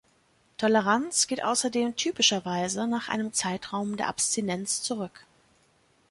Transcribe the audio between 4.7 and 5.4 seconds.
zurück.